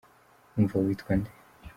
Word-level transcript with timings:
Umva 0.57 0.75
witwa 0.83 1.11
nde? 1.19 1.31